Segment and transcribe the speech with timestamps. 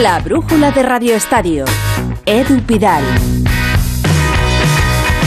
[0.00, 1.66] La brújula de Radio Estadio.
[2.24, 3.04] Edu Pidal.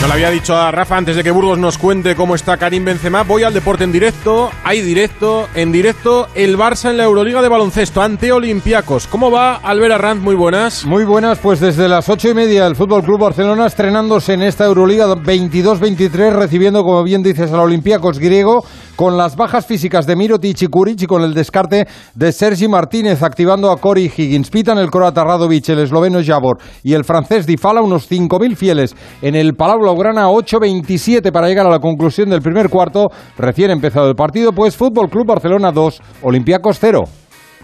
[0.02, 2.84] No le había dicho a Rafa antes de que Burgos nos cuente cómo está Karim
[2.84, 3.22] Benzema.
[3.22, 4.50] Voy al deporte en directo.
[4.64, 9.06] Hay directo, en directo, el Barça en la Euroliga de baloncesto ante Olympiacos.
[9.06, 10.22] ¿Cómo va Albert Arranz?
[10.22, 10.86] Muy buenas.
[10.86, 14.66] Muy buenas, pues desde las ocho y media el Fútbol Club Barcelona estrenándose en esta
[14.66, 18.66] Euroliga 22-23, recibiendo, como bien dices, al Olympiacos griego
[18.96, 23.24] con las bajas físicas de Mirotic y Kuric y con el descarte de Sergi Martínez,
[23.24, 24.50] activando a Cory Higgins.
[24.50, 29.36] Pitan el croata Radovic, el esloveno Javor y el francés Difala, unos 5.000 fieles en
[29.36, 33.10] el Palau Blaugrana 8-27 para llegar a la conclusión del primer cuarto.
[33.38, 37.04] Recién empezado el partido, pues Fútbol Club Barcelona 2, Olympiacos 0.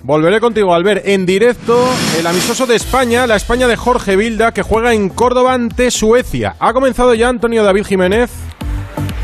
[0.04, 1.78] Volveré contigo, Albert, en directo
[2.18, 6.56] el amistoso de España, la España de Jorge Vilda, que juega en Córdoba ante Suecia.
[6.59, 8.32] ¿Ha comenzado ya Antonio David Jiménez?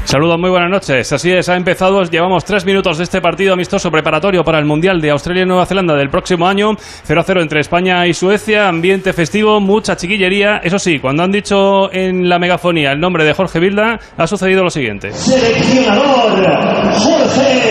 [0.05, 1.11] Saludos, muy buenas noches.
[1.11, 2.03] Así es, ha empezado.
[2.03, 5.65] Llevamos tres minutos de este partido amistoso preparatorio para el Mundial de Australia y Nueva
[5.65, 6.73] Zelanda del próximo año.
[6.77, 8.67] 0 a 0 entre España y Suecia.
[8.67, 10.57] Ambiente festivo, mucha chiquillería.
[10.57, 14.63] Eso sí, cuando han dicho en la megafonía el nombre de Jorge Vilda, ha sucedido
[14.63, 15.11] lo siguiente.
[15.11, 16.45] Seleccionador
[16.93, 17.64] Jorge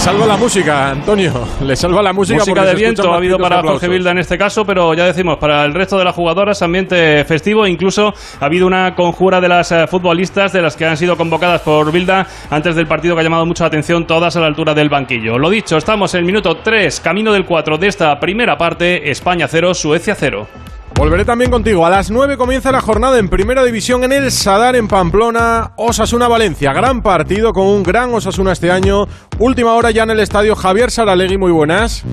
[0.00, 1.46] salva la música, Antonio.
[1.62, 2.38] Le salva la música.
[2.38, 3.80] Música de viento ha habido para aplausos.
[3.80, 7.22] Jorge Vilda en este caso, pero ya decimos, para el resto de las jugadoras, ambiente
[7.24, 7.66] festivo.
[7.66, 11.60] Incluso ha habido una conjura de las eh, futbolistas de las que han sido convocadas
[11.60, 14.74] por Vilda antes del partido que ha llamado mucho la atención, todas a la altura
[14.74, 15.38] del banquillo.
[15.38, 19.46] Lo dicho, estamos en el minuto 3, camino del 4 de esta primera parte, España
[19.48, 20.69] 0, Suecia 0.
[20.94, 21.86] Volveré también contigo.
[21.86, 25.72] A las 9 comienza la jornada en Primera División en el Sadar en Pamplona.
[25.76, 26.72] Osasuna Valencia.
[26.72, 29.06] Gran partido con un gran Osasuna este año.
[29.38, 31.38] Última hora ya en el estadio Javier Saralegui.
[31.38, 32.04] Muy buenas.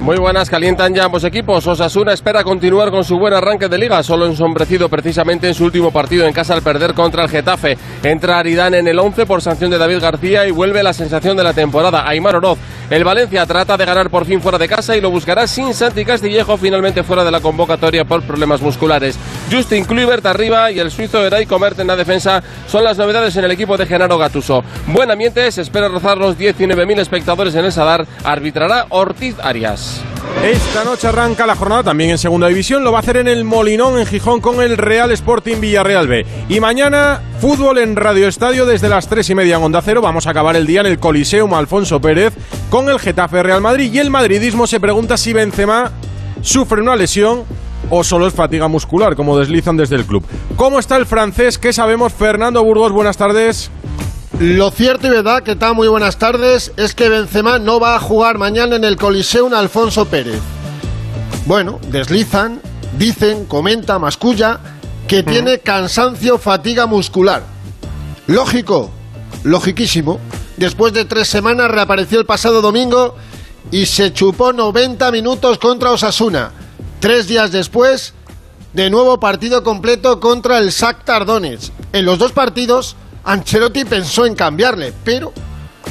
[0.00, 1.66] Muy buenas, calientan ya ambos equipos.
[1.66, 5.90] Osasuna espera continuar con su buen arranque de liga, solo ensombrecido precisamente en su último
[5.90, 7.76] partido en casa al perder contra el Getafe.
[8.02, 11.44] Entra Aridane en el 11 por sanción de David García y vuelve la sensación de
[11.44, 12.58] la temporada, Aymar Oroz.
[12.88, 16.04] El Valencia trata de ganar por fin fuera de casa y lo buscará sin Santi
[16.06, 19.18] Castillejo, finalmente fuera de la convocatoria por problemas musculares.
[19.52, 23.44] Justin Kluivert arriba y el suizo Eray Comert en la defensa son las novedades en
[23.44, 24.64] el equipo de Genaro Gatuso.
[24.86, 29.89] Buen ambiente, se espera rozar los 19.000 espectadores en el Sadar, arbitrará Ortiz Arias.
[30.44, 32.82] Esta noche arranca la jornada también en Segunda División.
[32.82, 36.24] Lo va a hacer en el Molinón, en Gijón, con el Real Sporting Villarreal B.
[36.48, 40.00] Y mañana, fútbol en Radio Estadio desde las 3 y media en Onda Cero.
[40.00, 42.32] Vamos a acabar el día en el Coliseum Alfonso Pérez
[42.70, 43.92] con el Getafe Real Madrid.
[43.92, 45.92] Y el madridismo se pregunta si Benzema
[46.40, 47.44] sufre una lesión
[47.90, 50.24] o solo es fatiga muscular, como deslizan desde el club.
[50.56, 51.58] ¿Cómo está el francés?
[51.58, 52.14] ¿Qué sabemos?
[52.14, 53.70] Fernando Burgos, buenas tardes.
[54.40, 58.00] Lo cierto y verdad, que tal muy buenas tardes, es que Benzema no va a
[58.00, 60.40] jugar mañana en el Coliseum Alfonso Pérez.
[61.44, 62.58] Bueno, deslizan,
[62.96, 64.58] dicen, comenta, masculla,
[65.06, 67.42] que tiene cansancio, fatiga muscular.
[68.28, 68.90] Lógico,
[69.44, 70.18] logiquísimo.
[70.56, 73.16] Después de tres semanas reapareció el pasado domingo
[73.70, 76.52] y se chupó 90 minutos contra Osasuna.
[76.98, 78.14] Tres días después,
[78.72, 81.74] de nuevo partido completo contra el Shakhtar Donetsk.
[81.92, 85.32] En los dos partidos, Ancelotti pensó en cambiarle, pero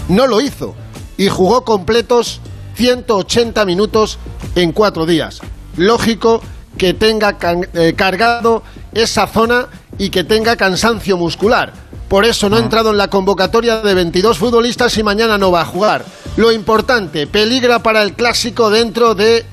[0.07, 0.75] no lo hizo
[1.17, 2.41] y jugó completos
[2.75, 4.19] 180 minutos
[4.55, 5.41] en cuatro días.
[5.75, 6.41] Lógico
[6.77, 7.37] que tenga
[7.73, 8.63] eh, cargado
[8.93, 11.73] esa zona y que tenga cansancio muscular.
[12.07, 15.61] Por eso no ha entrado en la convocatoria de 22 futbolistas y mañana no va
[15.61, 16.05] a jugar.
[16.37, 19.45] Lo importante, peligra para el clásico dentro de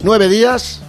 [0.00, 0.80] nueve días,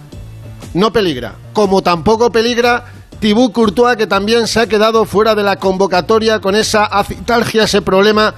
[0.72, 1.34] no peligra.
[1.52, 2.84] Como tampoco peligra
[3.20, 7.82] Thibaut Courtois, que también se ha quedado fuera de la convocatoria con esa acitalgia, ese
[7.82, 8.34] problema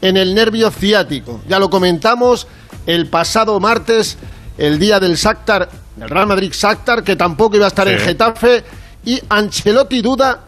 [0.00, 1.40] en el nervio ciático.
[1.48, 2.46] Ya lo comentamos
[2.86, 4.16] el pasado martes,
[4.56, 8.64] el día del Shakhtar, del Real Madrid Shakhtar, que tampoco iba a estar en Getafe,
[9.04, 10.40] y Ancelotti duda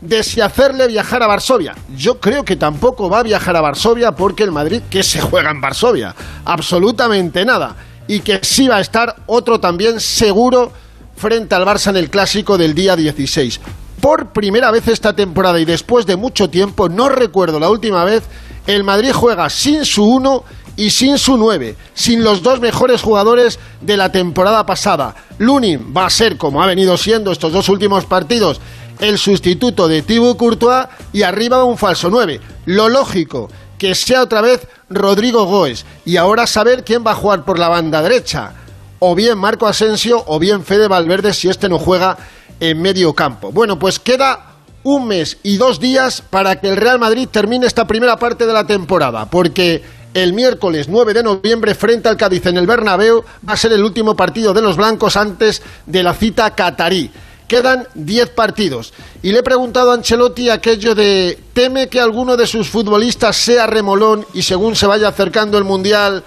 [0.00, 1.74] de si hacerle viajar a Varsovia.
[1.96, 5.50] Yo creo que tampoco va a viajar a Varsovia porque el Madrid, que se juega
[5.50, 6.14] en Varsovia?
[6.44, 7.74] Absolutamente nada.
[8.06, 10.72] Y que sí va a estar otro también seguro
[11.16, 13.60] frente al Barça en el clásico del día 16.
[14.00, 18.22] Por primera vez esta temporada y después de mucho tiempo, no recuerdo la última vez,
[18.66, 20.44] el Madrid juega sin su 1
[20.76, 25.14] y sin su 9, sin los dos mejores jugadores de la temporada pasada.
[25.38, 28.60] Lunin va a ser, como ha venido siendo estos dos últimos partidos,
[29.00, 32.40] el sustituto de Thibaut Courtois y arriba un falso 9.
[32.66, 33.48] Lo lógico,
[33.78, 35.84] que sea otra vez Rodrigo Goes.
[36.04, 38.52] Y ahora saber quién va a jugar por la banda derecha.
[38.98, 42.16] O bien Marco Asensio o bien Fede Valverde si este no juega
[42.60, 43.52] en medio campo.
[43.52, 44.54] Bueno, pues queda
[44.84, 48.52] un mes y dos días para que el Real Madrid termine esta primera parte de
[48.52, 49.28] la temporada.
[49.28, 49.82] Porque
[50.14, 53.82] el miércoles 9 de noviembre frente al Cádiz en el Bernabéu va a ser el
[53.82, 57.10] último partido de los blancos antes de la cita catarí.
[57.48, 58.94] Quedan 10 partidos.
[59.22, 63.66] Y le he preguntado a Ancelotti aquello de teme que alguno de sus futbolistas sea
[63.66, 66.24] remolón y según se vaya acercando el Mundial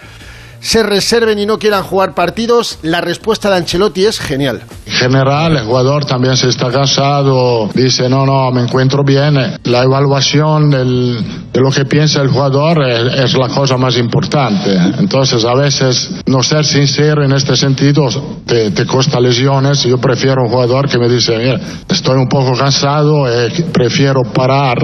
[0.60, 4.62] se reserven y no quieran jugar partidos, la respuesta de Ancelotti es genial.
[4.86, 9.36] En general, el jugador también se está cansado, dice, no, no, me encuentro bien.
[9.64, 11.18] La evaluación del,
[11.54, 14.76] de lo que piensa el jugador es, es, la cosa más importante.
[14.98, 18.08] Entonces, a veces, no ser sincero en este sentido
[18.46, 19.84] te, te cuesta lesiones.
[19.84, 24.78] Yo prefiero un jugador que me dice, mira, estoy un poco cansado, eh, prefiero parar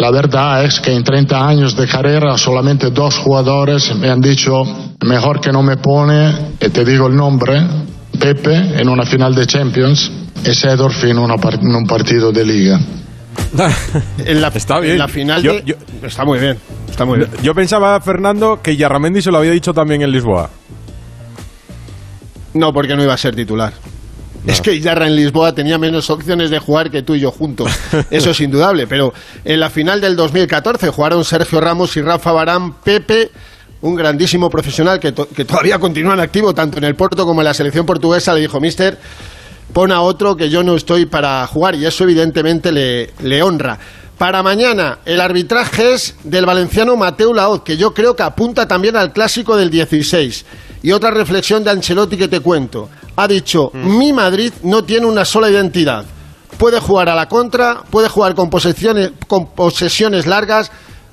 [0.00, 4.62] la verdad es que en 30 años de carrera solamente dos jugadores me han dicho,
[5.04, 7.60] mejor que no me pone, y te digo el nombre,
[8.18, 10.10] Pepe en una final de Champions
[10.44, 12.80] y Sedorf en, una en un partido de liga.
[14.24, 14.92] en la, está bien.
[14.92, 15.62] En la final yo, de...
[15.64, 16.58] yo, está muy bien.
[16.88, 17.30] Está muy bien.
[17.42, 20.50] Yo pensaba, Fernando, que Yarramendi se lo había dicho también en Lisboa.
[22.54, 23.72] No, porque no iba a ser titular.
[24.44, 24.52] No.
[24.52, 27.70] Es que Yarra en Lisboa tenía menos opciones de jugar que tú y yo juntos.
[28.10, 28.86] Eso es indudable.
[28.86, 29.12] Pero
[29.44, 33.30] en la final del 2014 jugaron Sergio Ramos y Rafa Barán, Pepe,
[33.82, 37.40] un grandísimo profesional que, to que, todavía continúa en activo tanto en el Porto como
[37.40, 38.34] en la selección portuguesa.
[38.34, 38.98] Le dijo, Mister,
[39.72, 41.74] pon a otro que yo no estoy para jugar.
[41.74, 43.78] Y eso evidentemente le, le honra.
[44.18, 48.94] Para mañana, el arbitraje es del valenciano Mateu Laoz, que yo creo que apunta también
[48.96, 50.44] al clásico del 16.
[50.82, 52.90] Y otra reflexión de Ancelotti que te cuento.
[53.16, 53.98] Ha dicho, mm.
[53.98, 56.04] mi Madrid no tiene una sola identidad.
[56.58, 60.70] Puede jugar a la contra, puede jugar con posesiones, con posesiones largas,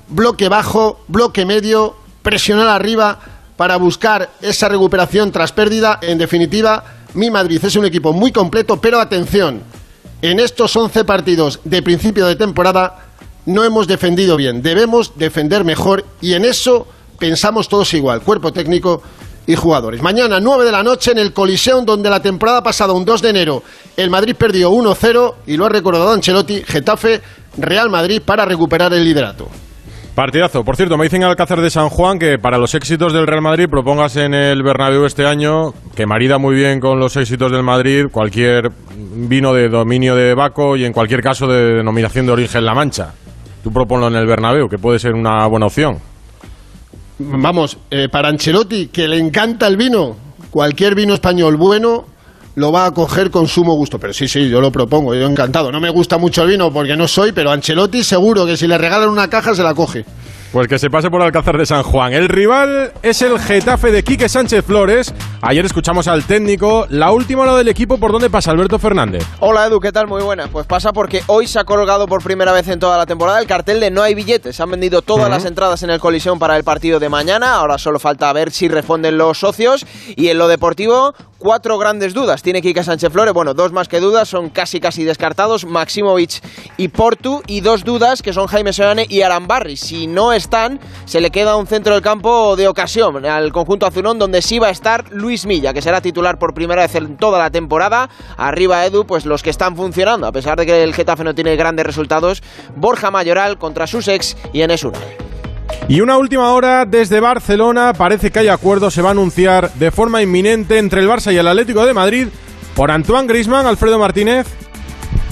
[0.08, 3.18] bloque bajo, bloque medio, presionar arriba
[3.56, 5.98] para buscar esa recuperación tras pérdida.
[6.02, 6.84] En definitiva,
[7.14, 9.62] mi Madrid es un equipo muy completo, pero atención,
[10.22, 13.08] en estos 11 partidos de principio de temporada
[13.46, 14.62] no hemos defendido bien.
[14.62, 16.86] Debemos defender mejor y en eso
[17.18, 19.02] pensamos todos igual, cuerpo técnico
[19.46, 20.02] y jugadores.
[20.02, 23.30] Mañana, 9 de la noche, en el Coliseum, donde la temporada pasada, un 2 de
[23.30, 23.62] enero,
[23.96, 27.22] el Madrid perdió 1-0 y lo ha recordado Ancelotti, Getafe,
[27.56, 29.48] Real Madrid para recuperar el liderato.
[30.18, 30.64] Partidazo.
[30.64, 33.40] Por cierto, me dicen en Alcázar de San Juan que para los éxitos del Real
[33.40, 37.62] Madrid propongas en el Bernabéu este año, que marida muy bien con los éxitos del
[37.62, 42.64] Madrid, cualquier vino de dominio de Baco y en cualquier caso de denominación de origen
[42.64, 43.14] La Mancha.
[43.62, 45.98] Tú proponlo en el Bernabéu, que puede ser una buena opción.
[47.20, 50.16] Vamos, eh, para Ancelotti, que le encanta el vino,
[50.50, 52.06] cualquier vino español bueno
[52.58, 53.98] lo va a coger con sumo gusto.
[53.98, 55.70] Pero sí, sí, yo lo propongo, yo encantado.
[55.70, 58.76] No me gusta mucho el vino porque no soy, pero Ancelotti seguro que si le
[58.76, 60.04] regalan una caja se la coge.
[60.52, 62.14] Pues que se pase por Alcázar de San Juan.
[62.14, 65.12] El rival es el Getafe de Quique Sánchez Flores.
[65.42, 66.86] Ayer escuchamos al técnico.
[66.88, 69.26] La última hora del equipo, ¿por dónde pasa Alberto Fernández?
[69.40, 70.06] Hola Edu, ¿qué tal?
[70.06, 70.48] Muy buena.
[70.48, 73.46] Pues pasa porque hoy se ha colgado por primera vez en toda la temporada el
[73.46, 74.56] cartel de no hay billetes.
[74.56, 75.32] Se han vendido todas uh -huh.
[75.32, 77.56] las entradas en el colisión para el partido de mañana.
[77.56, 79.84] Ahora solo falta ver si responden los socios.
[80.16, 82.42] Y en lo deportivo, cuatro grandes dudas.
[82.42, 86.42] Tiene Quique Sánchez Flores, bueno, dos más que dudas, son casi casi descartados, Maximovic
[86.76, 89.76] y Portu, y dos dudas que son Jaime Seoane y Arambarri.
[89.76, 94.18] Si no están, se le queda un centro del campo de ocasión al conjunto azulón,
[94.18, 97.38] donde sí va a estar Luis Milla, que será titular por primera vez en toda
[97.38, 98.10] la temporada.
[98.36, 101.56] Arriba Edu, pues los que están funcionando, a pesar de que el Getafe no tiene
[101.56, 102.42] grandes resultados,
[102.76, 105.02] Borja Mayoral contra sus ex y Enes Unal.
[105.86, 109.90] Y una última hora desde Barcelona, parece que hay acuerdo, se va a anunciar de
[109.90, 112.28] forma inminente entre el Barça y el Atlético de Madrid
[112.74, 114.46] por Antoine Grisman, Alfredo Martínez.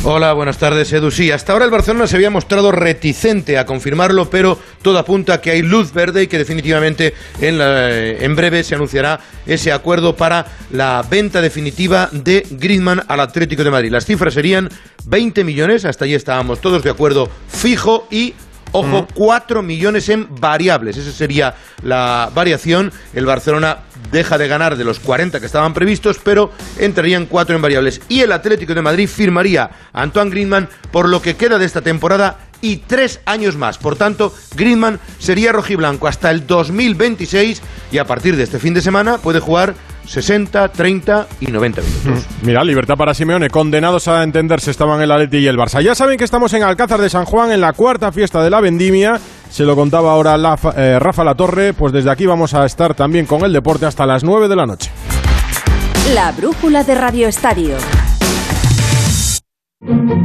[0.08, 1.10] Hola, buenas tardes, Edu.
[1.10, 5.40] Sí, hasta ahora el Barcelona se había mostrado reticente a confirmarlo, pero todo apunta a
[5.40, 10.46] que hay luz verde y que definitivamente en, en breve se anunciará ese acuerdo para
[10.70, 13.90] la venta definitiva de Griezmann al Atlético de Madrid.
[13.90, 14.70] Las cifras serían
[15.06, 18.34] 20 millones, hasta allí estábamos todos de acuerdo fijo y
[18.78, 20.96] Ojo, 4 millones en variables.
[20.96, 22.92] Esa sería la variación.
[23.14, 23.78] El Barcelona
[24.12, 28.00] deja de ganar de los 40 que estaban previstos, pero entrarían 4 en variables.
[28.08, 31.80] Y el Atlético de Madrid firmaría a Antoine Griezmann por lo que queda de esta
[31.80, 33.78] temporada y tres años más.
[33.78, 38.82] Por tanto, Griezmann sería rojiblanco hasta el 2026 y a partir de este fin de
[38.82, 39.74] semana puede jugar
[40.06, 42.26] 60, 30 y 90 minutos.
[42.42, 45.82] Mira, libertad para Simeone, condenados a entenderse estaban el Atleti y el Barça.
[45.82, 48.60] Ya saben que estamos en Alcázar de San Juan en la cuarta fiesta de la
[48.60, 49.20] vendimia.
[49.50, 53.26] Se lo contaba ahora la, eh, Rafa Latorre, pues desde aquí vamos a estar también
[53.26, 54.90] con el deporte hasta las 9 de la noche.
[56.14, 57.76] La brújula de Radio Estadio.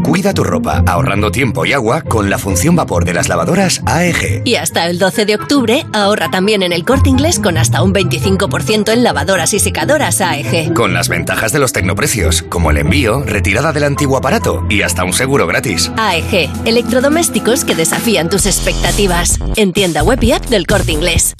[0.05, 4.43] Cuida tu ropa ahorrando tiempo y agua con la función vapor de las lavadoras AEG.
[4.45, 7.93] Y hasta el 12 de octubre ahorra también en el corte inglés con hasta un
[7.93, 10.73] 25% en lavadoras y secadoras AEG.
[10.73, 15.03] Con las ventajas de los tecnoprecios, como el envío, retirada del antiguo aparato y hasta
[15.03, 15.91] un seguro gratis.
[15.97, 19.37] AEG, electrodomésticos que desafían tus expectativas.
[19.57, 21.35] En tienda web y app del corte inglés.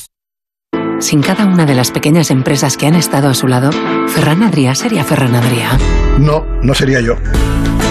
[1.00, 3.72] Sin cada una de las pequeñas empresas que han estado a su lado,
[4.10, 5.80] Ferran Adrià sería Ferran Adrià.
[6.20, 7.16] No, no sería yo.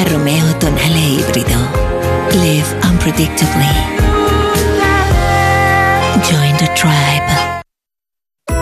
[0.00, 1.60] Romeo Tonale híbrido.
[2.32, 3.66] Live unpredictably.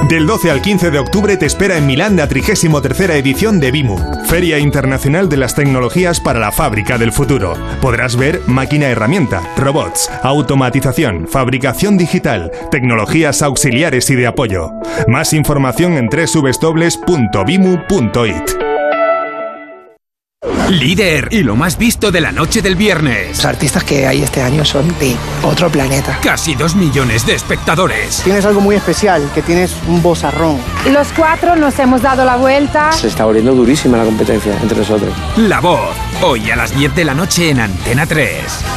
[0.08, 3.96] Del 12 al 15 de octubre te espera en Milán la 33 edición de BIMU,
[4.26, 7.54] Feria Internacional de las Tecnologías para la Fábrica del Futuro.
[7.80, 14.72] Podrás ver máquina herramienta, robots, automatización, fabricación digital, tecnologías auxiliares y de apoyo.
[15.06, 17.10] Más información en www.bimu.it.
[20.70, 23.38] Líder y lo más visto de la noche del viernes.
[23.38, 26.20] Los artistas que hay este año son de otro planeta.
[26.22, 28.22] Casi dos millones de espectadores.
[28.22, 30.58] Tienes algo muy especial, que tienes un bozarrón.
[30.92, 32.92] Los cuatro nos hemos dado la vuelta.
[32.92, 35.12] Se está volviendo durísima la competencia entre nosotros.
[35.38, 38.30] La voz, hoy a las 10 de la noche en Antena 3.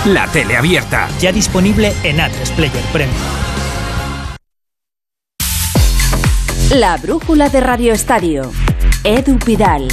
[0.05, 1.09] La tele abierta.
[1.19, 3.15] Ya disponible en A3 Player Premium.
[6.71, 8.51] La brújula de Radio Estadio.
[9.03, 9.87] Edu Pidal.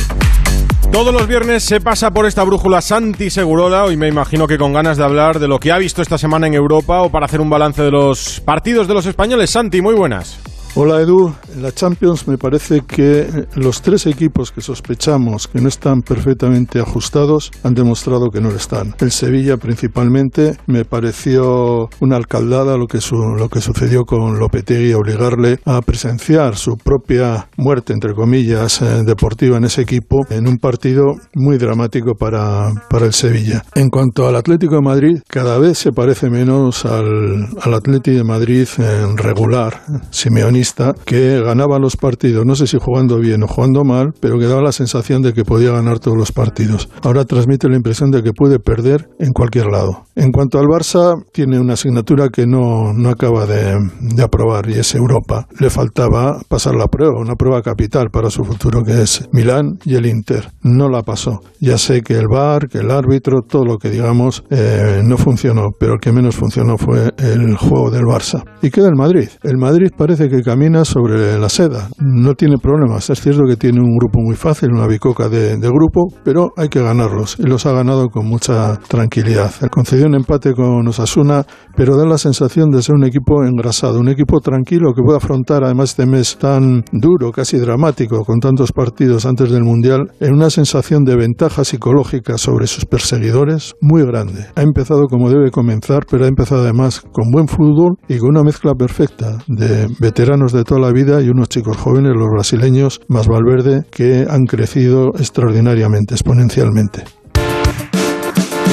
[0.92, 4.73] Todos los viernes se pasa por esta brújula Santi Segurola, hoy me imagino que con
[4.73, 7.40] ganas de hablar de lo que ha visto esta semana en Europa o para hacer
[7.40, 9.50] un balance de los partidos de los españoles.
[9.50, 10.40] Santi, muy buenas.
[10.76, 15.66] Hola Edu, en la Champions me parece que los tres equipos que sospechamos que no
[15.66, 18.94] están perfectamente ajustados han demostrado que no lo están.
[19.00, 24.92] El Sevilla principalmente me pareció una alcaldada lo que, su, lo que sucedió con Lopetegui,
[24.92, 30.58] obligarle a presenciar su propia muerte, entre comillas, eh, deportiva en ese equipo en un
[30.58, 33.64] partido muy dramático para, para el Sevilla.
[33.74, 38.24] En cuanto al Atlético de Madrid, cada vez se parece menos al, al Atlético de
[38.24, 40.59] Madrid en regular, Simeone
[41.04, 44.62] que ganaba los partidos, no sé si jugando bien o jugando mal, pero que daba
[44.62, 46.88] la sensación de que podía ganar todos los partidos.
[47.02, 50.04] Ahora transmite la impresión de que puede perder en cualquier lado.
[50.14, 54.74] En cuanto al Barça, tiene una asignatura que no, no acaba de, de aprobar y
[54.74, 55.46] es Europa.
[55.58, 59.94] Le faltaba pasar la prueba, una prueba capital para su futuro que es Milán y
[59.94, 60.50] el Inter.
[60.62, 61.40] No la pasó.
[61.60, 65.68] Ya sé que el VAR, que el árbitro, todo lo que digamos eh, no funcionó,
[65.78, 68.44] pero el que menos funcionó fue el juego del Barça.
[68.62, 69.28] Y queda el Madrid.
[69.42, 71.88] El Madrid parece que camina sobre la seda.
[72.00, 73.09] No tiene problemas.
[73.09, 76.69] Es cierto que tiene un grupo muy fácil, una bicoca de, de grupo, pero hay
[76.69, 77.37] que ganarlos.
[77.38, 79.52] Y los ha ganado con mucha tranquilidad.
[79.71, 84.09] Concedió un empate con Osasuna, pero da la sensación de ser un equipo engrasado, un
[84.09, 89.26] equipo tranquilo que puede afrontar además este mes tan duro, casi dramático, con tantos partidos
[89.26, 94.47] antes del Mundial, en una sensación de ventaja psicológica sobre sus perseguidores muy grande.
[94.57, 98.42] Ha empezado como debe comenzar, pero ha empezado además con buen fútbol y con una
[98.42, 103.28] mezcla perfecta de veteranos de toda la vida y unos chicos jóvenes, los brasileños, más
[103.28, 107.04] Valverde, que han crecido extraordinariamente, exponencialmente.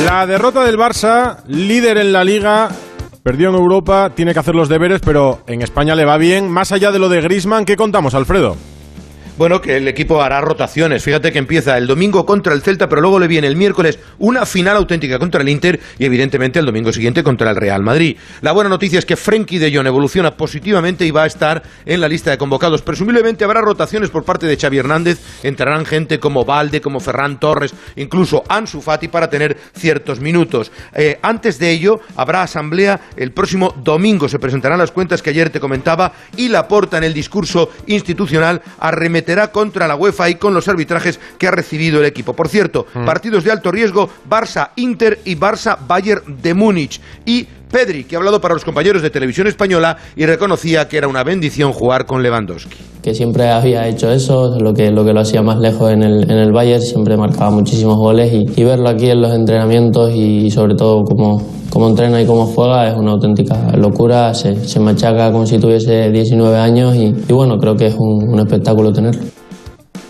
[0.05, 2.69] La derrota del Barça, líder en la liga,
[3.23, 6.49] perdió en Europa, tiene que hacer los deberes, pero en España le va bien.
[6.49, 8.55] Más allá de lo de Grisman, ¿qué contamos, Alfredo?
[9.37, 11.03] Bueno, que el equipo hará rotaciones.
[11.03, 14.47] Fíjate que empieza el domingo contra el Celta, pero luego le viene el miércoles una
[14.47, 18.17] final auténtica contra el Inter y evidentemente el domingo siguiente contra el Real Madrid.
[18.41, 22.01] La buena noticia es que Frenkie de Jong evoluciona positivamente y va a estar en
[22.01, 22.81] la lista de convocados.
[22.81, 25.19] Presumiblemente habrá rotaciones por parte de Xavi Hernández.
[25.43, 30.71] Entrarán gente como Valde, como Ferran Torres, incluso Ansu Fati para tener ciertos minutos.
[30.95, 34.27] Eh, antes de ello, habrá asamblea el próximo domingo.
[34.29, 38.63] Se presentarán las cuentas que ayer te comentaba y la porta en el discurso institucional
[39.51, 42.33] contra la UEFA y con los arbitrajes que ha recibido el equipo.
[42.33, 47.01] Por cierto, partidos de alto riesgo, Barça-Inter y Barça-Bayern de Múnich.
[47.25, 51.07] Y Pedri, que ha hablado para los compañeros de televisión española y reconocía que era
[51.07, 52.77] una bendición jugar con Lewandowski.
[53.01, 56.23] Que siempre había hecho eso, lo que lo, que lo hacía más lejos en el,
[56.23, 60.75] en el Bayern, siempre marcaba muchísimos goles y, verlo aquí en los entrenamientos y sobre
[60.75, 65.45] todo cómo, cómo entrena y cómo juega es una auténtica locura, se, se machaca como
[65.45, 69.21] si tuviese 19 años y, y bueno, creo que es un, un espectáculo tenerlo.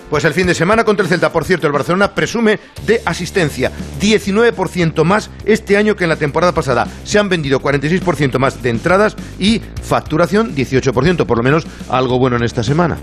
[0.10, 3.72] Pues el fin de semana contra el Celta, por cierto, el Barcelona presume de asistencia.
[4.00, 6.88] 19% más este año que en la temporada pasada.
[7.04, 12.38] Se han vendido 46% más de entradas y facturación 18%, por lo menos algo bueno
[12.38, 12.98] en esta semana.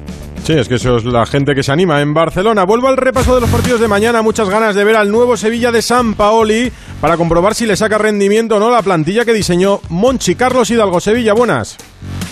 [0.44, 2.64] Sí, es que eso es la gente que se anima en Barcelona.
[2.64, 4.20] Vuelvo al repaso de los partidos de mañana.
[4.20, 6.70] Muchas ganas de ver al nuevo Sevilla de San Paoli
[7.00, 11.00] para comprobar si le saca rendimiento o no la plantilla que diseñó Monchi Carlos Hidalgo.
[11.00, 11.78] Sevilla, buenas.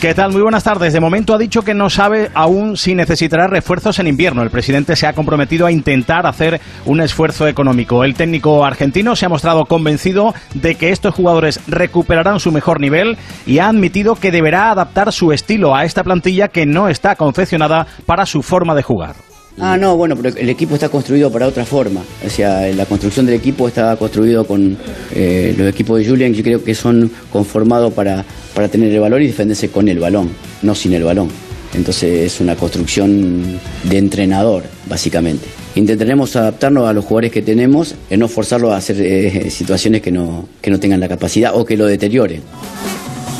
[0.02, 0.32] ¿Qué tal?
[0.32, 0.92] Muy buenas tardes.
[0.92, 4.42] De momento ha dicho que no sabe aún si necesitará refuerzos en invierno.
[4.42, 8.02] El presidente se ha comprometido a intentar hacer un esfuerzo económico.
[8.02, 13.16] El técnico argentino se ha mostrado convencido de que estos jugadores recuperarán su mejor nivel
[13.46, 17.86] y ha admitido que deberá adaptar su estilo a esta plantilla que no está confeccionada
[18.04, 19.14] para su forma de jugar.
[19.60, 22.02] Ah, no, bueno, pero el equipo está construido para otra forma.
[22.24, 24.76] O sea, la construcción del equipo está construido con
[25.14, 29.20] eh, los equipos de Julian, yo creo que son conformados para, para tener el valor
[29.22, 30.30] y defenderse con el balón,
[30.62, 31.28] no sin el balón.
[31.74, 35.46] Entonces es una construcción de entrenador, básicamente.
[35.74, 40.10] Intentaremos adaptarnos a los jugadores que tenemos, y no forzarlos a hacer eh, situaciones que
[40.10, 42.42] no, que no tengan la capacidad o que lo deterioren.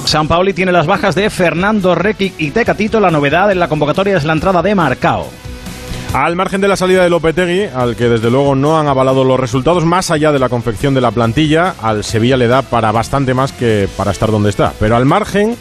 [0.05, 3.01] San Paoli tiene las bajas de Fernando Requic y Tecatito.
[3.01, 5.42] La novedad en la convocatoria es la entrada de Marcao.
[6.15, 9.41] Al margen de la salida de Lopetegui, al que desde luego no han avalado los
[9.41, 13.33] resultados, más allá de la confección de la plantilla, al Sevilla le da para bastante
[13.33, 14.75] más que para estar donde está.
[14.79, 15.57] Pero al margen,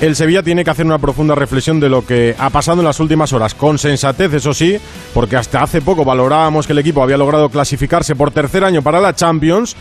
[0.00, 3.00] el Sevilla tiene que hacer una profunda reflexión de lo que ha pasado en las
[3.00, 4.78] últimas horas, con sensatez, eso sí,
[5.12, 9.00] porque hasta hace poco valorábamos que el equipo había logrado clasificarse por tercer año para
[9.00, 9.74] la Champions.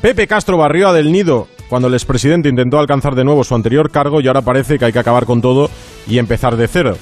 [0.00, 3.90] Pepe Castro barrió a Del Nido cuando el expresidente intentó alcanzar de nuevo su anterior
[3.90, 5.68] cargo y ahora parece que hay que acabar con todo
[6.06, 6.96] y empezar de cero.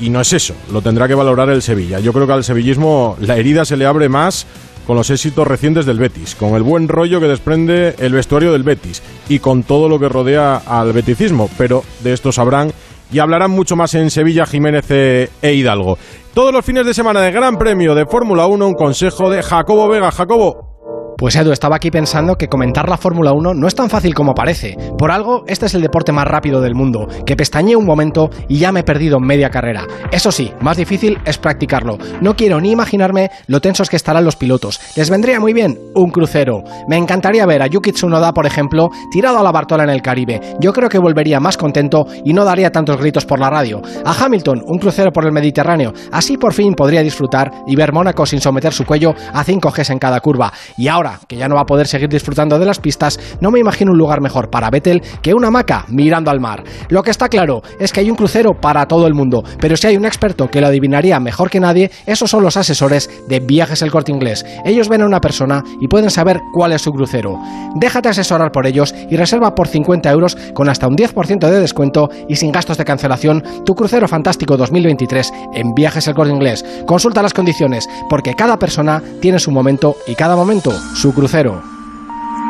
[0.00, 2.00] Y no es eso, lo tendrá que valorar el Sevilla.
[2.00, 4.46] Yo creo que al sevillismo la herida se le abre más
[4.86, 8.64] con los éxitos recientes del Betis, con el buen rollo que desprende el vestuario del
[8.64, 12.72] Betis y con todo lo que rodea al beticismo, pero de esto sabrán
[13.12, 15.98] y hablarán mucho más en Sevilla, Jiménez e Hidalgo.
[16.34, 19.88] Todos los fines de semana de Gran Premio de Fórmula 1, un consejo de Jacobo
[19.88, 20.10] Vega.
[20.10, 20.73] Jacobo,
[21.16, 24.34] pues Edu, estaba aquí pensando que comentar la Fórmula 1 no es tan fácil como
[24.34, 24.76] parece.
[24.98, 28.58] Por algo, este es el deporte más rápido del mundo, que pestañeé un momento y
[28.58, 29.86] ya me he perdido media carrera.
[30.10, 31.98] Eso sí, más difícil es practicarlo.
[32.20, 34.80] No quiero ni imaginarme lo tensos que estarán los pilotos.
[34.96, 36.62] Les vendría muy bien un crucero.
[36.88, 40.40] Me encantaría ver a Yuki Tsunoda, por ejemplo, tirado a la Bartola en el Caribe.
[40.58, 43.80] Yo creo que volvería más contento y no daría tantos gritos por la radio.
[44.04, 45.92] A Hamilton, un crucero por el Mediterráneo.
[46.10, 49.90] Así por fin podría disfrutar y ver Mónaco sin someter su cuello a 5 Gs
[49.90, 50.52] en cada curva.
[50.76, 53.60] Y ahora que ya no va a poder seguir disfrutando de las pistas, no me
[53.60, 56.64] imagino un lugar mejor para Vettel que una hamaca mirando al mar.
[56.88, 59.86] Lo que está claro es que hay un crucero para todo el mundo, pero si
[59.86, 63.82] hay un experto que lo adivinaría mejor que nadie, esos son los asesores de Viajes
[63.82, 64.44] El Corte Inglés.
[64.64, 67.38] Ellos ven a una persona y pueden saber cuál es su crucero.
[67.76, 72.08] Déjate asesorar por ellos y reserva por 50 euros con hasta un 10% de descuento
[72.28, 76.64] y sin gastos de cancelación tu crucero fantástico 2023 en Viajes El Corte Inglés.
[76.86, 81.62] Consulta las condiciones, porque cada persona tiene su momento y cada momento su crucero.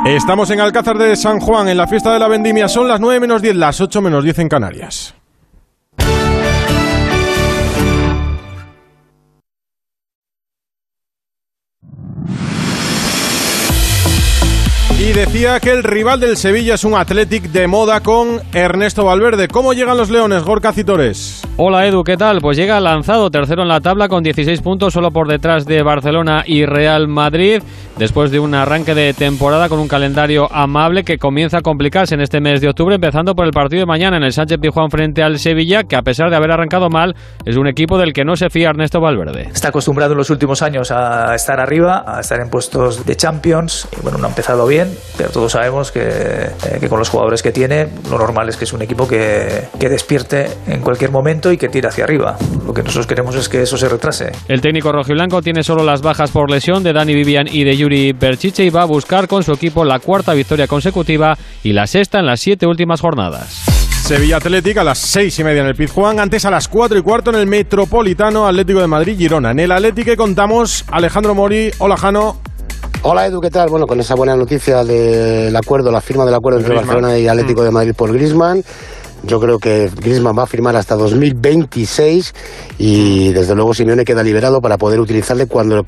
[0.06, 2.68] Estamos en Alcázar de San Juan, en la fiesta de la vendimia.
[2.68, 5.14] Son las 9 menos 10, las 8 menos 10 en Canarias.
[14.96, 19.48] Y decía que el rival del Sevilla es un Athletic de moda con Ernesto Valverde.
[19.48, 21.42] ¿Cómo llegan los Leones, Gorka Citores?
[21.56, 22.38] Hola Edu, ¿qué tal?
[22.40, 26.44] Pues llega lanzado tercero en la tabla con 16 puntos, solo por detrás de Barcelona
[26.46, 27.60] y Real Madrid,
[27.98, 32.20] después de un arranque de temporada con un calendario amable que comienza a complicarse en
[32.20, 35.22] este mes de octubre, empezando por el partido de mañana en el Sánchez Pijuán frente
[35.22, 38.36] al Sevilla, que a pesar de haber arrancado mal, es un equipo del que no
[38.36, 39.48] se fía Ernesto Valverde.
[39.52, 43.88] Está acostumbrado en los últimos años a estar arriba, a estar en puestos de Champions,
[43.98, 47.42] y bueno, no ha empezado bien pero todos sabemos que, eh, que, con los jugadores
[47.42, 51.52] que tiene, lo normal es que es un equipo que, que, despierte en cualquier momento
[51.52, 52.36] y que tire hacia arriba.
[52.66, 54.32] Lo que nosotros queremos es que eso se retrase.
[54.48, 58.12] El técnico rojiblanco tiene solo las bajas por lesión de Dani Vivian y de Yuri
[58.12, 62.18] Berchiche y va a buscar con su equipo la cuarta victoria consecutiva y la sexta
[62.18, 63.64] en las siete últimas jornadas.
[64.04, 67.02] Sevilla Atlético a las seis y media en el Pizjuán, antes a las cuatro y
[67.02, 69.52] cuarto en el Metropolitano Atlético de Madrid Girona.
[69.52, 72.36] En el Atlético contamos Alejandro Mori, hola Jano.
[73.06, 73.68] Hola Edu, ¿qué tal?
[73.68, 77.62] Bueno, con esa buena noticia del acuerdo, la firma del acuerdo entre Barcelona y Atlético
[77.62, 78.64] de Madrid por Griezmann.
[79.26, 82.34] Yo creo que Griezmann va a firmar hasta 2026
[82.78, 85.82] y desde luego Simeone queda liberado para poder utilizarle cuando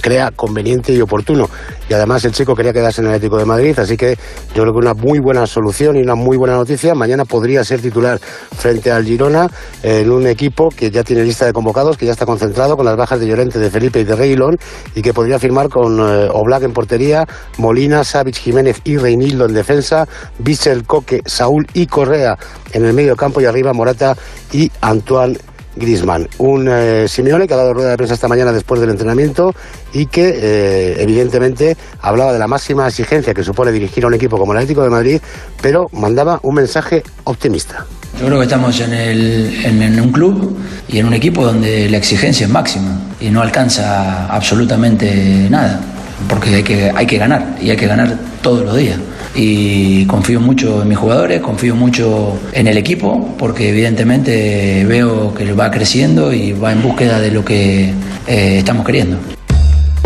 [0.00, 1.50] crea conveniente y oportuno.
[1.88, 4.16] Y además el chico quería quedarse en el Atlético de Madrid, así que
[4.54, 6.94] yo creo que una muy buena solución y una muy buena noticia.
[6.94, 8.20] Mañana podría ser titular
[8.56, 9.50] frente al Girona
[9.82, 12.96] en un equipo que ya tiene lista de convocados, que ya está concentrado con las
[12.96, 14.58] bajas de Llorente, de Felipe y de Reilón
[14.94, 17.26] y que podría firmar con eh, Oblak en portería,
[17.58, 20.06] Molina, Savic, Jiménez y Reinildo en defensa,
[20.38, 22.38] Bissell, Coque, Saúl y Correa
[22.76, 24.16] en el medio campo y arriba Morata
[24.52, 25.38] y Antoine
[25.76, 26.28] Griezmann.
[26.38, 29.54] Un eh, Simeone que ha dado rueda de prensa esta mañana después del entrenamiento
[29.92, 34.38] y que eh, evidentemente hablaba de la máxima exigencia que supone dirigir a un equipo
[34.38, 35.20] como el Atlético de Madrid,
[35.60, 37.86] pero mandaba un mensaje optimista.
[38.18, 40.56] Yo creo que estamos en, un club
[40.88, 45.82] y en un equipo donde la exigencia es máxima y no alcanza absolutamente nada,
[46.26, 48.98] porque hay que, hay que ganar y hay que ganar todos los días.
[49.36, 55.52] Y confío mucho en mis jugadores, confío mucho en el equipo, porque evidentemente veo que
[55.52, 57.92] va creciendo y va en búsqueda de lo que
[58.26, 59.18] eh, estamos queriendo.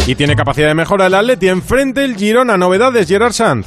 [0.07, 1.49] Y tiene capacidad de mejora el Atleti.
[1.49, 2.57] Enfrente el Girona.
[2.57, 3.67] Novedades, Gerard Sanz.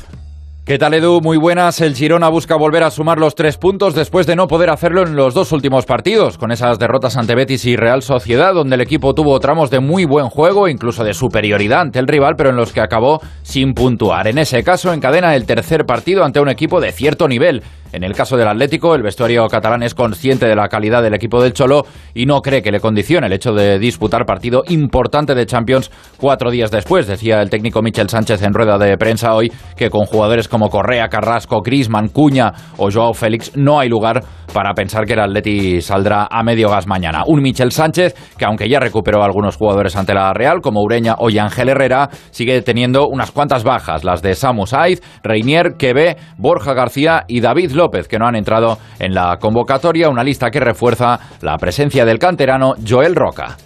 [0.66, 1.20] ¿Qué tal Edu?
[1.20, 1.82] Muy buenas.
[1.82, 5.18] El Girona busca volver a sumar los tres puntos después de no poder hacerlo en
[5.18, 9.14] los dos últimos partidos, con esas derrotas ante Betis y Real Sociedad, donde el equipo
[9.14, 12.72] tuvo tramos de muy buen juego, incluso de superioridad ante el rival, pero en los
[12.72, 14.30] que acabó sin puntuar.
[14.30, 17.62] En ese caso, encadena el tercer partido ante un equipo de cierto nivel.
[17.94, 21.44] En el caso del Atlético, el vestuario catalán es consciente de la calidad del equipo
[21.44, 21.84] del Cholo
[22.16, 26.50] y no cree que le condicione el hecho de disputar partido importante de Champions cuatro
[26.50, 27.06] días después.
[27.06, 31.08] Decía el técnico Michel Sánchez en rueda de prensa hoy que con jugadores como Correa,
[31.08, 36.28] Carrasco, Grisman, Cuña o Joao Félix no hay lugar para pensar que el Atleti saldrá
[36.32, 37.24] a medio gas mañana.
[37.28, 41.28] Un Michel Sánchez que aunque ya recuperó algunos jugadores ante la Real como Ureña o
[41.28, 47.26] Ángel Herrera, sigue teniendo unas cuantas bajas, las de Samu Saiz, Reinier, Quebe, Borja García
[47.28, 51.20] y David López López, que no han entrado en la convocatoria, una lista que refuerza
[51.42, 53.58] la presencia del canterano Joel Roca.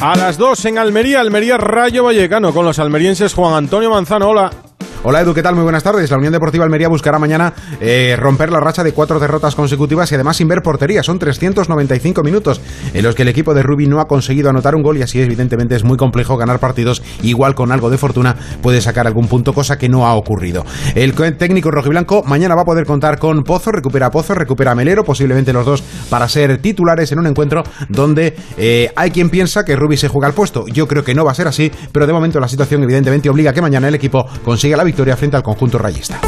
[0.00, 4.30] A las 2 en Almería, Almería Rayo Vallecano, con los almerienses Juan Antonio Manzano.
[4.30, 4.69] Hola.
[5.02, 5.54] Hola Edu, ¿qué tal?
[5.54, 6.10] Muy buenas tardes.
[6.10, 10.14] La Unión Deportiva Almería buscará mañana eh, romper la racha de cuatro derrotas consecutivas y
[10.14, 11.02] además sin ver portería.
[11.02, 12.60] Son 395 minutos
[12.92, 15.18] en los que el equipo de Rubi no ha conseguido anotar un gol y así
[15.18, 17.02] evidentemente es muy complejo ganar partidos.
[17.22, 20.66] Igual con algo de fortuna puede sacar algún punto, cosa que no ha ocurrido.
[20.94, 25.54] El técnico rojiblanco mañana va a poder contar con Pozo, recupera Pozo, recupera Melero, posiblemente
[25.54, 29.96] los dos para ser titulares en un encuentro donde eh, hay quien piensa que Rubi
[29.96, 30.66] se juega al puesto.
[30.66, 33.52] Yo creo que no va a ser así, pero de momento la situación evidentemente obliga
[33.52, 36.18] a que mañana el equipo consiga la victoria frente al conjunto rayista.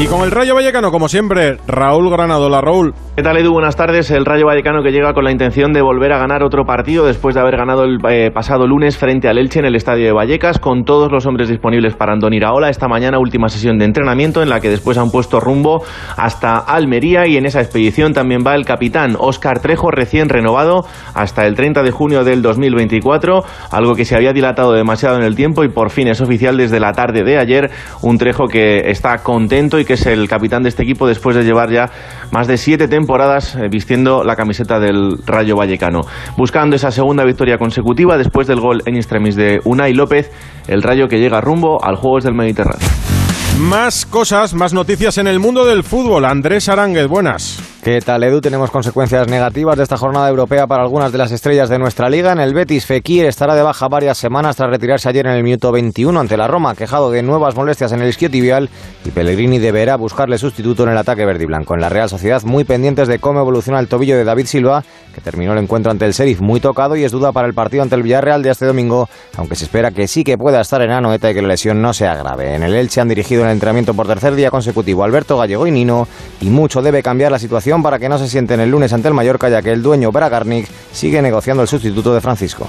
[0.00, 2.60] Y con el Rayo Vallecano, como siempre, Raúl Granadola.
[2.60, 2.94] Raúl.
[3.16, 3.52] ¿Qué tal, Edu?
[3.52, 4.12] Buenas tardes.
[4.12, 7.34] El Rayo Vallecano que llega con la intención de volver a ganar otro partido después
[7.34, 10.60] de haber ganado el eh, pasado lunes frente al Elche en el estadio de Vallecas,
[10.60, 12.70] con todos los hombres disponibles para Andón Iraola.
[12.70, 15.82] Esta mañana, última sesión de entrenamiento en la que después han puesto rumbo
[16.16, 21.44] hasta Almería y en esa expedición también va el capitán Óscar Trejo, recién renovado hasta
[21.44, 25.64] el 30 de junio del 2024, algo que se había dilatado demasiado en el tiempo
[25.64, 27.72] y por fin es oficial desde la tarde de ayer.
[28.02, 31.44] Un Trejo que está contento y que es el capitán de este equipo después de
[31.44, 31.90] llevar ya
[32.30, 36.02] más de siete temporadas eh, vistiendo la camiseta del Rayo Vallecano.
[36.36, 40.30] Buscando esa segunda victoria consecutiva después del gol en extremis de Unai López,
[40.68, 42.86] el Rayo que llega rumbo al Juegos del Mediterráneo.
[43.58, 46.26] Más cosas, más noticias en el mundo del fútbol.
[46.26, 47.77] Andrés Aránguez, buenas.
[47.82, 48.40] ¿Qué tal, Edu?
[48.40, 52.32] Tenemos consecuencias negativas de esta jornada europea para algunas de las estrellas de nuestra liga.
[52.32, 55.70] En el Betis, Fekir estará de baja varias semanas tras retirarse ayer en el minuto
[55.70, 58.68] 21 ante la Roma, quejado de nuevas molestias en el isquiotibial
[59.04, 61.74] y Pellegrini deberá buscarle sustituto en el ataque verde y blanco.
[61.74, 64.82] En la Real Sociedad, muy pendientes de cómo evoluciona el tobillo de David Silva,
[65.14, 67.84] que terminó el encuentro ante el Sheriff muy tocado y es duda para el partido
[67.84, 70.90] ante el Villarreal de este domingo, aunque se espera que sí que pueda estar en
[70.90, 72.56] Anoeta y que la lesión no sea grave.
[72.56, 76.08] En el Elche han dirigido el entrenamiento por tercer día consecutivo Alberto Gallego y Nino,
[76.40, 79.14] y mucho debe cambiar la situación para que no se sienten el lunes ante el
[79.14, 82.66] Mallorca, ya que el dueño Bragarnik sigue negociando el sustituto de Francisco.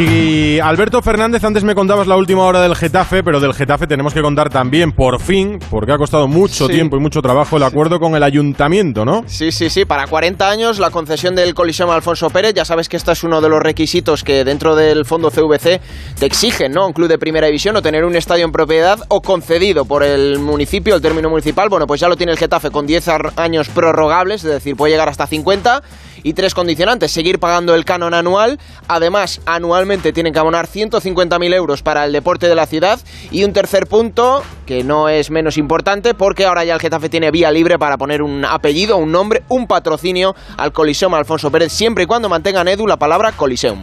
[0.00, 4.14] Y Alberto Fernández, antes me contabas la última hora del Getafe, pero del Getafe tenemos
[4.14, 6.72] que contar también, por fin, porque ha costado mucho Sí.
[6.72, 9.24] tiempo y mucho trabajo, el acuerdo con el ayuntamiento, ¿no?
[9.26, 12.96] Sí, sí, sí, para 40 años la concesión del Coliseum Alfonso Pérez, ya sabes que
[12.96, 15.80] este es uno de los requisitos que dentro del fondo CVC
[16.16, 16.86] te exigen, ¿no?
[16.86, 20.38] Un club de primera división o tener un estadio en propiedad o concedido por el
[20.38, 23.68] municipio, el término municipal, bueno, pues ya lo tiene el Getafe con 10 ar- años
[23.68, 25.82] prorrogables, es decir, puede llegar hasta 50
[26.22, 31.82] y tres condicionantes, seguir pagando el canon anual, además anualmente tienen que abonar 150.000 euros
[31.82, 33.00] para el deporte de la ciudad
[33.30, 37.30] y un tercer punto que no es menos importante porque ahora ya el Getafe tiene
[37.30, 42.04] vía libre para poner un apellido, un nombre, un patrocinio al Coliseum Alfonso Pérez siempre
[42.04, 43.80] y cuando mantengan Edu la palabra Coliseum.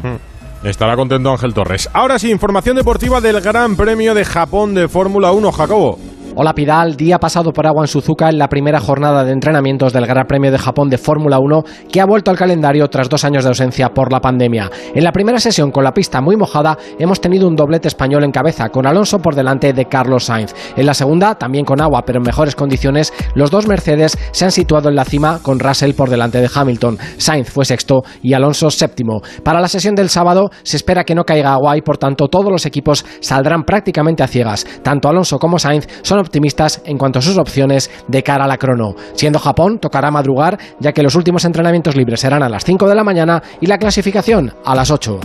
[0.64, 1.90] Estará contento Ángel Torres.
[1.94, 6.00] Ahora sí, información deportiva del Gran Premio de Japón de Fórmula 1, Jacobo.
[6.38, 10.06] Hola Pidal, día pasado por agua en Suzuka en la primera jornada de entrenamientos del
[10.06, 13.46] Gran Premio de Japón de Fórmula 1 que ha vuelto al calendario tras dos años
[13.46, 14.70] de ausencia por la pandemia.
[14.94, 18.34] En la primera sesión con la pista muy mojada hemos tenido un doblete español en
[18.34, 20.54] cabeza con Alonso por delante de Carlos Sainz.
[20.76, 24.52] En la segunda, también con agua pero en mejores condiciones, los dos Mercedes se han
[24.52, 26.98] situado en la cima con Russell por delante de Hamilton.
[27.16, 29.22] Sainz fue sexto y Alonso séptimo.
[29.42, 32.52] Para la sesión del sábado se espera que no caiga agua y por tanto todos
[32.52, 34.68] los equipos saldrán prácticamente a ciegas.
[34.84, 38.58] Tanto Alonso como Sainz son optimistas en cuanto a sus opciones de cara a la
[38.58, 38.96] crono.
[39.14, 42.96] Siendo Japón, tocará madrugar, ya que los últimos entrenamientos libres serán a las 5 de
[42.96, 45.20] la mañana y la clasificación a las 8.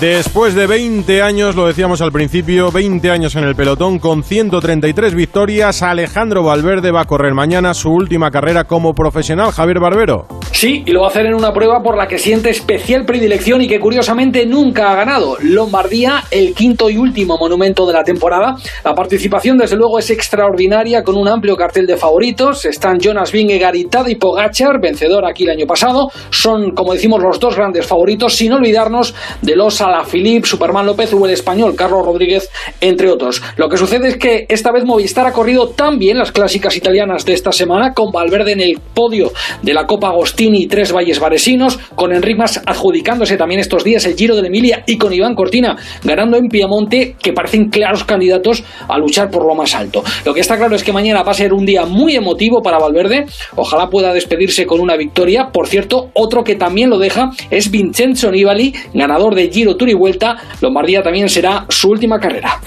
[0.00, 5.12] Después de 20 años, lo decíamos al principio, 20 años en el pelotón con 133
[5.12, 9.50] victorias, Alejandro Valverde va a correr mañana su última carrera como profesional.
[9.50, 10.28] Javier Barbero.
[10.52, 13.60] Sí, y lo va a hacer en una prueba por la que siente especial predilección
[13.60, 15.36] y que curiosamente nunca ha ganado.
[15.40, 18.54] Lombardía, el quinto y último monumento de la temporada.
[18.84, 22.64] La participación desde luego es extraordinaria con un amplio cartel de favoritos.
[22.64, 23.76] Están Jonas Vingegaard
[24.08, 26.08] y Pogachar, vencedor aquí el año pasado.
[26.30, 31.26] Son, como decimos, los dos grandes favoritos, sin olvidarnos de los Alaphilippe, Superman López o
[31.26, 32.48] el español Carlos Rodríguez,
[32.80, 33.42] entre otros.
[33.56, 37.24] Lo que sucede es que esta vez Movistar ha corrido tan bien las clásicas italianas
[37.24, 41.20] de esta semana, con Valverde en el podio de la Copa Agostini y tres valles
[41.20, 45.12] varesinos, con Enric Mas adjudicándose también estos días el Giro de la Emilia y con
[45.12, 50.02] Iván Cortina ganando en Piamonte, que parecen claros candidatos a luchar por lo más alto.
[50.24, 52.78] Lo que está claro es que mañana va a ser un día muy emotivo para
[52.78, 53.26] Valverde.
[53.56, 55.50] Ojalá pueda despedirse con una victoria.
[55.52, 59.94] Por cierto, otro que también lo deja es Vincenzo Nibali, ganador de Giro Tour y
[59.94, 60.36] Vuelta.
[60.60, 62.60] Lombardía también será su última carrera.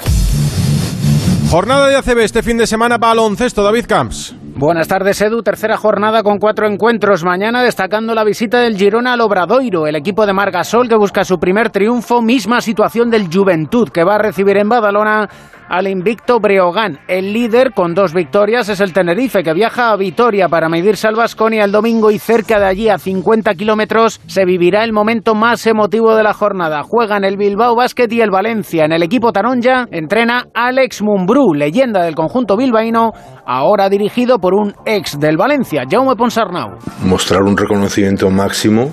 [1.51, 4.33] Jornada de ACB este fin de semana baloncesto, David Camps.
[4.55, 5.41] Buenas tardes, Edu.
[5.41, 7.23] Tercera jornada con cuatro encuentros.
[7.23, 11.39] Mañana destacando la visita del Girona al Obradoiro, el equipo de Margasol que busca su
[11.39, 12.21] primer triunfo.
[12.21, 15.27] Misma situación del Juventud que va a recibir en Badalona
[15.71, 16.99] al invicto Breogán.
[17.07, 21.15] El líder con dos victorias es el Tenerife, que viaja a Vitoria para medirse al
[21.15, 25.65] Vasconia el domingo y cerca de allí, a 50 kilómetros, se vivirá el momento más
[25.65, 26.83] emotivo de la jornada.
[26.83, 28.83] Juegan el Bilbao Basket y el Valencia.
[28.83, 33.13] En el equipo Taronja entrena Alex Mumbrú, leyenda del conjunto bilbaíno,
[33.45, 36.71] ahora dirigido por un ex del Valencia, Jaume Ponsarnau.
[37.05, 38.91] Mostrar un reconocimiento máximo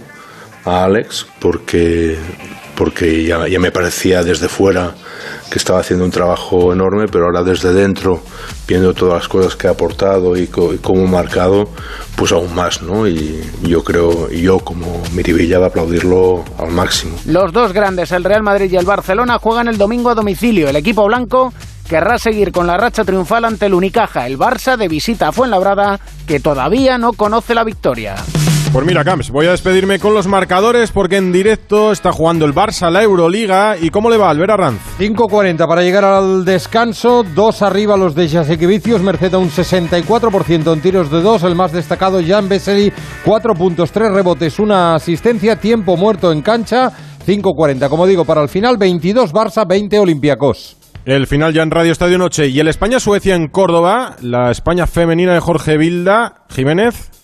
[0.64, 2.16] a Alex porque,
[2.75, 4.94] porque ya, me parecía desde fuera
[5.51, 8.23] que estaba haciendo un trabajo enorme, pero ahora desde dentro,
[8.66, 11.71] viendo todas las cosas que ha aportado y, co y cómo marcado,
[12.16, 13.09] pues aún más, ¿no?
[13.09, 17.16] Y yo creo, y yo como Miribilla a aplaudirlo al máximo.
[17.25, 20.68] Los dos grandes, el Real Madrid y el Barcelona, juegan el domingo a domicilio.
[20.68, 21.53] El equipo blanco
[21.88, 25.99] querrá seguir con la racha triunfal ante el Unicaja, el Barça de visita a Fuenlabrada,
[26.27, 28.16] que todavía no conoce la victoria.
[28.72, 32.54] Pues mira, Camps, voy a despedirme con los marcadores porque en directo está jugando el
[32.54, 33.76] Barça, la Euroliga.
[33.81, 34.81] ¿Y cómo le va, Albert Arranz?
[34.98, 37.24] 5.40 para llegar al descanso.
[37.24, 39.00] Dos arriba los de Jasequevicius.
[39.00, 41.42] Merced a un 64% en tiros de dos.
[41.44, 42.92] El más destacado, Jan Bessery,
[43.24, 45.57] 4 puntos, 3 rebotes, una asistencia.
[45.57, 46.92] Tiempo muerto en cancha.
[47.26, 50.76] 5.40, como digo, para el final, 22 Barça, 20 Olympiacos.
[51.07, 52.48] El final ya en Radio Estadio Noche.
[52.48, 54.16] Y el España-Suecia en Córdoba.
[54.20, 56.44] La España femenina de Jorge Vilda.
[56.50, 57.17] Jiménez.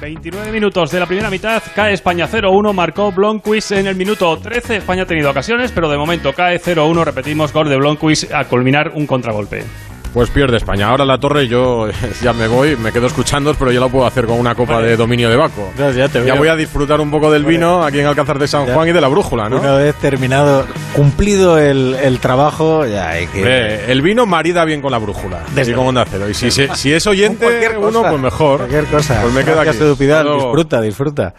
[0.00, 4.76] 29 minutos de la primera mitad, cae España 0-1, marcó Blomqvist en el minuto 13.
[4.76, 8.92] España ha tenido ocasiones, pero de momento cae 0-1, repetimos, gol de Blomqvist a culminar
[8.94, 9.89] un contragolpe.
[10.12, 10.88] Pues pierde España.
[10.88, 11.88] Ahora la torre yo
[12.22, 14.88] ya me voy, me quedo escuchando, pero yo lo puedo hacer con una copa vale.
[14.88, 15.72] de dominio de Baco.
[15.78, 17.56] Ya, voy a disfrutar un poco del vale.
[17.56, 19.60] vino aquí en Alcázar de San Juan y de la brújula, ¿no?
[19.60, 23.42] Una vez terminado, cumplido el, el trabajo, ya hay que...
[23.44, 26.28] Eh, el vino marida bien con la brújula, Desde y con Onda Cero.
[26.28, 27.46] Y si, si, si es oyente
[27.78, 28.58] uno, pues mejor.
[28.58, 29.20] Cualquier cosa.
[29.22, 29.70] Pues me quedo aquí.
[29.78, 31.34] Disfruta, disfruta.